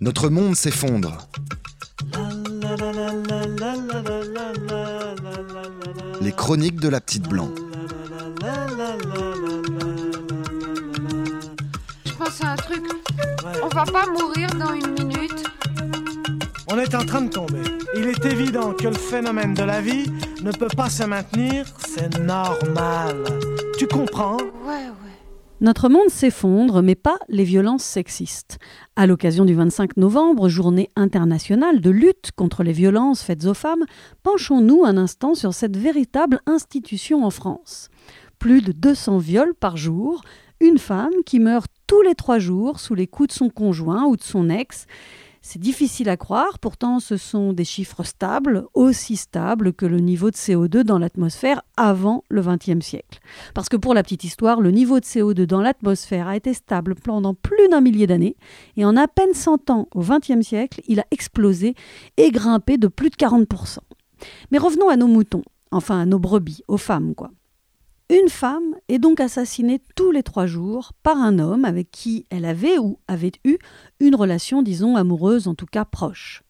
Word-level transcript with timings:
Notre 0.00 0.28
monde 0.28 0.54
s'effondre. 0.54 1.28
Les 6.20 6.30
chroniques 6.30 6.78
de 6.78 6.88
la 6.88 7.00
petite 7.00 7.28
blanc. 7.28 7.48
Je 12.04 12.12
pense 12.12 12.40
à 12.44 12.52
un 12.52 12.56
truc. 12.56 12.84
On 13.62 13.68
va 13.68 13.84
pas 13.84 14.06
mourir 14.06 14.48
dans 14.54 14.72
une 14.72 14.92
minute. 14.92 15.44
On 16.70 16.78
est 16.78 16.94
en 16.94 17.04
train 17.04 17.22
de 17.22 17.30
tomber. 17.30 17.62
Il 17.96 18.06
est 18.06 18.24
évident 18.24 18.74
que 18.74 18.86
le 18.86 18.94
phénomène 18.94 19.54
de 19.54 19.64
la 19.64 19.80
vie 19.80 20.06
ne 20.42 20.52
peut 20.52 20.68
pas 20.76 20.90
se 20.90 21.02
maintenir, 21.02 21.66
c'est 21.88 22.18
normal. 22.20 23.24
Tu 23.78 23.88
comprends? 23.88 24.36
Ouais, 24.64 24.86
ouais. 25.04 25.07
Notre 25.60 25.88
monde 25.88 26.08
s'effondre, 26.08 26.82
mais 26.82 26.94
pas 26.94 27.18
les 27.28 27.42
violences 27.42 27.82
sexistes. 27.82 28.58
À 28.94 29.08
l'occasion 29.08 29.44
du 29.44 29.54
25 29.54 29.96
novembre, 29.96 30.48
journée 30.48 30.88
internationale 30.94 31.80
de 31.80 31.90
lutte 31.90 32.30
contre 32.36 32.62
les 32.62 32.70
violences 32.72 33.22
faites 33.22 33.44
aux 33.44 33.54
femmes, 33.54 33.84
penchons-nous 34.22 34.84
un 34.84 34.96
instant 34.96 35.34
sur 35.34 35.52
cette 35.54 35.76
véritable 35.76 36.40
institution 36.46 37.24
en 37.24 37.30
France. 37.30 37.88
Plus 38.38 38.62
de 38.62 38.70
200 38.70 39.18
viols 39.18 39.54
par 39.54 39.76
jour, 39.76 40.22
une 40.60 40.78
femme 40.78 41.24
qui 41.26 41.40
meurt 41.40 41.72
tous 41.88 42.02
les 42.02 42.14
trois 42.14 42.38
jours 42.38 42.78
sous 42.78 42.94
les 42.94 43.08
coups 43.08 43.30
de 43.30 43.34
son 43.34 43.50
conjoint 43.50 44.04
ou 44.04 44.16
de 44.16 44.22
son 44.22 44.50
ex. 44.50 44.86
C'est 45.40 45.60
difficile 45.60 46.08
à 46.08 46.16
croire, 46.16 46.58
pourtant 46.58 47.00
ce 47.00 47.16
sont 47.16 47.52
des 47.52 47.64
chiffres 47.64 48.02
stables, 48.02 48.64
aussi 48.74 49.16
stables 49.16 49.72
que 49.72 49.86
le 49.86 50.00
niveau 50.00 50.30
de 50.30 50.36
CO2 50.36 50.82
dans 50.82 50.98
l'atmosphère 50.98 51.62
avant 51.76 52.24
le 52.28 52.42
XXe 52.42 52.84
siècle. 52.84 53.20
Parce 53.54 53.68
que 53.68 53.76
pour 53.76 53.94
la 53.94 54.02
petite 54.02 54.24
histoire, 54.24 54.60
le 54.60 54.70
niveau 54.70 55.00
de 55.00 55.04
CO2 55.04 55.44
dans 55.44 55.60
l'atmosphère 55.60 56.28
a 56.28 56.36
été 56.36 56.54
stable 56.54 56.94
pendant 56.96 57.34
plus 57.34 57.68
d'un 57.68 57.80
millier 57.80 58.06
d'années, 58.06 58.36
et 58.76 58.84
en 58.84 58.96
à 58.96 59.06
peine 59.06 59.32
100 59.32 59.70
ans 59.70 59.88
au 59.94 60.00
XXe 60.00 60.42
siècle, 60.42 60.80
il 60.88 61.00
a 61.00 61.06
explosé 61.10 61.74
et 62.16 62.30
grimpé 62.30 62.76
de 62.76 62.88
plus 62.88 63.10
de 63.10 63.16
40%. 63.16 63.78
Mais 64.50 64.58
revenons 64.58 64.88
à 64.88 64.96
nos 64.96 65.06
moutons, 65.06 65.42
enfin 65.70 66.00
à 66.00 66.06
nos 66.06 66.18
brebis, 66.18 66.62
aux 66.66 66.78
femmes 66.78 67.14
quoi. 67.14 67.30
Une 68.10 68.30
femme 68.30 68.74
est 68.88 68.98
donc 68.98 69.20
assassinée 69.20 69.82
tous 69.94 70.12
les 70.12 70.22
trois 70.22 70.46
jours 70.46 70.92
par 71.02 71.18
un 71.18 71.38
homme 71.38 71.66
avec 71.66 71.90
qui 71.90 72.24
elle 72.30 72.46
avait 72.46 72.78
ou 72.78 72.98
avait 73.06 73.32
eu 73.44 73.58
une 74.00 74.14
relation, 74.14 74.62
disons, 74.62 74.96
amoureuse, 74.96 75.46
en 75.46 75.54
tout 75.54 75.66
cas 75.66 75.84
proche. 75.84 76.42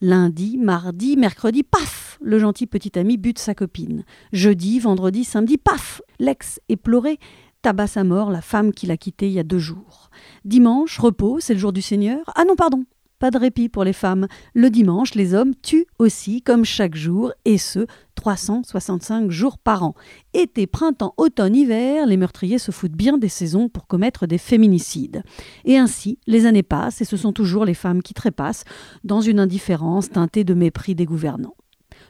Lundi, 0.00 0.56
mardi, 0.56 1.18
mercredi, 1.18 1.62
paf 1.62 2.18
Le 2.22 2.38
gentil 2.38 2.66
petit 2.66 2.98
ami 2.98 3.18
bute 3.18 3.38
sa 3.38 3.54
copine. 3.54 4.04
Jeudi, 4.32 4.78
vendredi, 4.78 5.24
samedi, 5.24 5.58
paf 5.58 6.00
L'ex 6.18 6.58
éploré 6.70 7.18
tabasse 7.60 7.98
à 7.98 8.04
mort 8.04 8.30
la 8.30 8.40
femme 8.40 8.72
qu'il 8.72 8.90
a 8.90 8.96
quittée 8.96 9.26
il 9.26 9.32
y 9.32 9.38
a 9.38 9.44
deux 9.44 9.58
jours. 9.58 10.10
Dimanche, 10.46 10.98
repos, 10.98 11.38
c'est 11.40 11.54
le 11.54 11.60
jour 11.60 11.72
du 11.74 11.82
Seigneur. 11.82 12.20
Ah 12.34 12.44
non, 12.46 12.56
pardon, 12.56 12.84
pas 13.18 13.30
de 13.30 13.38
répit 13.38 13.68
pour 13.68 13.84
les 13.84 13.92
femmes. 13.92 14.26
Le 14.54 14.70
dimanche, 14.70 15.14
les 15.14 15.34
hommes 15.34 15.54
tuent 15.54 15.86
aussi, 15.98 16.42
comme 16.42 16.64
chaque 16.64 16.94
jour, 16.94 17.32
et 17.44 17.58
ce, 17.58 17.86
365 18.14 19.30
jours 19.30 19.58
par 19.58 19.82
an. 19.82 19.94
Été, 20.32 20.66
printemps, 20.66 21.14
automne, 21.16 21.56
hiver, 21.56 22.06
les 22.06 22.16
meurtriers 22.16 22.58
se 22.58 22.70
foutent 22.70 22.92
bien 22.92 23.18
des 23.18 23.28
saisons 23.28 23.68
pour 23.68 23.86
commettre 23.86 24.26
des 24.26 24.38
féminicides. 24.38 25.22
Et 25.64 25.78
ainsi, 25.78 26.18
les 26.26 26.46
années 26.46 26.62
passent, 26.62 27.00
et 27.00 27.04
ce 27.04 27.16
sont 27.16 27.32
toujours 27.32 27.64
les 27.64 27.74
femmes 27.74 28.02
qui 28.02 28.14
trépassent, 28.14 28.64
dans 29.04 29.20
une 29.20 29.40
indifférence 29.40 30.10
teintée 30.10 30.44
de 30.44 30.54
mépris 30.54 30.94
des 30.94 31.06
gouvernants. 31.06 31.56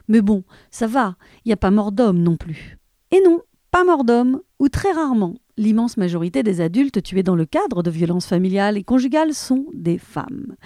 Mais 0.09 0.21
bon, 0.21 0.45
ça 0.71 0.87
va, 0.87 1.17
il 1.45 1.49
n'y 1.49 1.53
a 1.53 1.59
pas 1.59 1.71
mort 1.71 1.93
d'homme 1.93 2.19
non 2.19 2.37
plus. 2.37 2.79
Et 3.11 3.21
non, 3.25 3.41
pas 3.71 3.85
mort 3.85 4.05
d'homme, 4.05 4.41
ou 4.59 4.69
très 4.69 4.93
rarement, 4.93 5.35
l'immense 5.57 5.97
majorité 5.97 6.43
des 6.43 6.61
adultes 6.61 7.03
tués 7.03 7.23
dans 7.23 7.37
le 7.37 7.47
cadre 7.47 7.83
de 7.83 7.91
violences 7.91 8.27
familiales 8.27 8.77
et 8.77 8.85
conjugales 8.85 9.35
sont 9.35 9.67
des 9.73 9.99
femmes. 9.99 10.57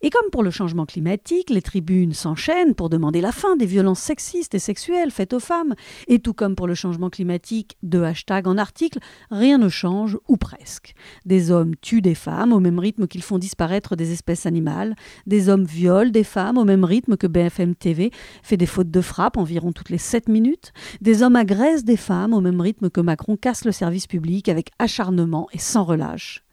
Et 0.00 0.10
comme 0.10 0.30
pour 0.30 0.42
le 0.42 0.50
changement 0.50 0.86
climatique, 0.86 1.50
les 1.50 1.62
tribunes 1.62 2.12
s'enchaînent 2.12 2.74
pour 2.74 2.88
demander 2.88 3.20
la 3.20 3.32
fin 3.32 3.56
des 3.56 3.66
violences 3.66 4.00
sexistes 4.00 4.54
et 4.54 4.58
sexuelles 4.58 5.10
faites 5.10 5.32
aux 5.32 5.40
femmes, 5.40 5.74
et 6.06 6.18
tout 6.18 6.34
comme 6.34 6.54
pour 6.54 6.66
le 6.66 6.74
changement 6.74 7.10
climatique, 7.10 7.76
de 7.82 8.00
hashtag 8.00 8.46
en 8.46 8.56
article, 8.56 8.98
rien 9.30 9.58
ne 9.58 9.68
change, 9.68 10.18
ou 10.28 10.36
presque. 10.36 10.94
Des 11.26 11.50
hommes 11.50 11.74
tuent 11.76 12.02
des 12.02 12.14
femmes 12.14 12.52
au 12.52 12.60
même 12.60 12.78
rythme 12.78 13.06
qu'ils 13.06 13.22
font 13.22 13.38
disparaître 13.38 13.96
des 13.96 14.12
espèces 14.12 14.46
animales, 14.46 14.94
des 15.26 15.48
hommes 15.48 15.64
violent 15.64 16.10
des 16.10 16.24
femmes 16.24 16.58
au 16.58 16.64
même 16.64 16.84
rythme 16.84 17.16
que 17.16 17.26
BFM 17.26 17.74
TV 17.74 18.10
fait 18.42 18.56
des 18.56 18.66
fautes 18.66 18.90
de 18.90 19.00
frappe 19.00 19.36
environ 19.36 19.72
toutes 19.72 19.90
les 19.90 19.98
7 19.98 20.28
minutes, 20.28 20.72
des 21.00 21.22
hommes 21.22 21.36
agressent 21.36 21.84
des 21.84 21.96
femmes 21.96 22.32
au 22.32 22.40
même 22.40 22.60
rythme 22.60 22.90
que 22.90 23.00
Macron 23.00 23.36
casse 23.36 23.64
le 23.64 23.72
service 23.72 24.06
public 24.06 24.37
avec 24.46 24.70
acharnement 24.78 25.48
et 25.52 25.58
sans 25.58 25.84
relâche. 25.84 26.44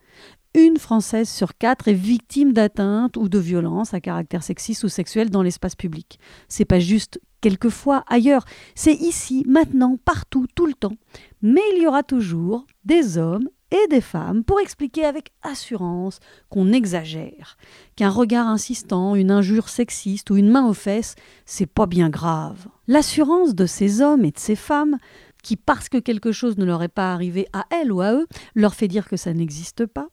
Une 0.56 0.78
Française 0.78 1.30
sur 1.30 1.58
quatre 1.58 1.90
est 1.90 1.94
victime 1.94 2.54
d'atteinte 2.54 3.18
ou 3.18 3.28
de 3.28 3.38
violences 3.38 3.94
à 3.94 4.00
caractère 4.00 4.42
sexiste 4.42 4.86
ou 4.86 4.88
sexuel 4.88 5.30
dans 5.30 5.44
l'espace 5.44 5.76
public. 5.76 6.18
C'est 6.48 6.64
pas 6.64 6.80
juste 6.80 7.20
quelquefois 7.42 8.06
ailleurs, 8.08 8.46
c'est 8.74 8.94
ici, 8.94 9.44
maintenant, 9.48 9.98
partout, 10.04 10.48
tout 10.56 10.66
le 10.66 10.74
temps. 10.74 10.96
Mais 11.42 11.62
il 11.76 11.84
y 11.84 11.88
aura 11.88 12.04
toujours 12.04 12.66
des 12.86 13.18
hommes 13.18 13.50
et 13.70 13.88
des 13.90 14.02
femmes 14.02 14.44
pour 14.44 14.60
expliquer 14.60 15.06
avec 15.06 15.32
assurance 15.44 16.20
qu'on 16.50 16.72
exagère, 16.72 17.58
qu'un 17.96 18.10
regard 18.10 18.48
insistant, 18.48 19.16
une 19.16 19.32
injure 19.32 19.70
sexiste 19.70 20.30
ou 20.30 20.38
une 20.38 20.50
main 20.50 20.68
aux 20.68 20.74
fesses, 20.74 21.16
c'est 21.46 21.66
pas 21.66 21.86
bien 21.86 22.10
grave. 22.10 22.68
L'assurance 22.88 23.56
de 23.56 23.66
ces 23.66 24.02
hommes 24.02 24.24
et 24.24 24.32
de 24.32 24.40
ces 24.40 24.56
femmes 24.56 24.98
qui, 25.46 25.58
parce 25.58 25.90
que 25.90 26.00
quelque 26.00 26.32
chose 26.32 26.58
ne 26.58 26.66
leur 26.66 26.82
est 26.82 26.88
pas 26.88 27.14
arrivé 27.14 27.48
à 27.54 27.66
elles 27.70 27.92
ou 27.92 28.02
à 28.02 28.14
eux, 28.14 28.26
leur 28.56 28.74
fait 28.74 28.88
dire 28.88 29.08
que 29.08 29.16
ça 29.16 29.32
n'existe 29.32 29.86
pas, 29.86 30.08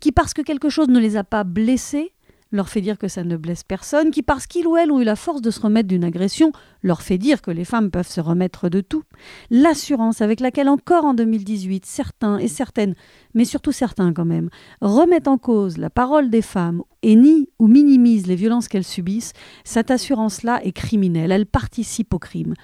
qui, 0.00 0.10
parce 0.10 0.32
que 0.32 0.40
quelque 0.40 0.70
chose 0.70 0.88
ne 0.88 0.98
les 0.98 1.18
a 1.18 1.22
pas 1.22 1.44
blessés, 1.44 2.14
leur 2.50 2.70
fait 2.70 2.80
dire 2.80 2.96
que 2.96 3.06
ça 3.06 3.22
ne 3.22 3.36
blesse 3.36 3.62
personne, 3.62 4.10
qui, 4.10 4.22
parce 4.22 4.46
qu'ils 4.46 4.66
ou 4.66 4.78
elles 4.78 4.90
ont 4.90 4.98
eu 4.98 5.04
la 5.04 5.16
force 5.16 5.42
de 5.42 5.50
se 5.50 5.60
remettre 5.60 5.86
d'une 5.86 6.02
agression, 6.02 6.50
leur 6.82 7.02
fait 7.02 7.18
dire 7.18 7.42
que 7.42 7.50
les 7.50 7.66
femmes 7.66 7.90
peuvent 7.90 8.08
se 8.08 8.22
remettre 8.22 8.70
de 8.70 8.80
tout. 8.80 9.04
L'assurance 9.50 10.22
avec 10.22 10.40
laquelle 10.40 10.70
encore 10.70 11.04
en 11.04 11.12
2018, 11.12 11.84
certains 11.84 12.38
et 12.38 12.48
certaines, 12.48 12.94
mais 13.34 13.44
surtout 13.44 13.72
certains 13.72 14.14
quand 14.14 14.24
même, 14.24 14.48
remettent 14.80 15.28
en 15.28 15.36
cause 15.36 15.76
la 15.76 15.90
parole 15.90 16.30
des 16.30 16.42
femmes 16.42 16.82
et 17.02 17.16
nient 17.16 17.48
ou 17.58 17.68
minimisent 17.68 18.26
les 18.26 18.34
violences 18.34 18.66
qu'elles 18.66 18.82
subissent, 18.82 19.34
cette 19.62 19.90
assurance-là 19.90 20.64
est 20.64 20.72
criminelle, 20.72 21.32
elle 21.32 21.46
participe 21.46 22.14
au 22.14 22.18
crime. 22.18 22.54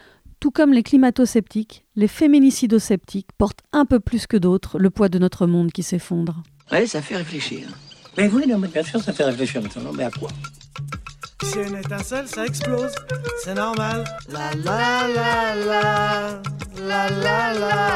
Tout 0.47 0.53
comme 0.53 0.73
les 0.73 0.85
climato-sceptiques, 0.85 1.85
les 1.97 2.07
féminicido-sceptiques 2.07 3.31
portent 3.37 3.65
un 3.73 3.85
peu 3.85 3.99
plus 3.99 4.29
que 4.29 4.37
d'autres 4.37 4.79
le 4.79 4.91
poids 4.91 5.09
de 5.09 5.19
notre 5.19 5.49
monde 5.49 5.73
qui 5.73 5.83
s'effondre. 5.83 6.45
Ouais, 6.71 6.87
ça 6.87 7.03
fait 7.03 7.17
réfléchir. 7.17 7.67
Mais 8.17 8.29
oui, 8.29 8.45
non, 8.47 8.57
mais 8.57 8.69
bien 8.69 8.85
sûr, 8.85 9.03
ça 9.03 9.13
fait 9.13 9.25
réfléchir 9.25 9.61
maintenant. 9.61 9.91
Mais 9.93 10.05
à 10.05 10.11
quoi? 10.13 10.29
Si 11.43 11.59
une 11.59 11.75
étincelle, 11.75 12.29
ça 12.29 12.47
explose. 12.47 12.93
C'est 13.43 13.55
normal. 13.55 14.05
La. 14.29 14.53
La 14.65 15.09
la 15.09 15.57
la 15.57 16.43
la 16.79 17.11
la 17.11 17.53
la. 17.59 17.96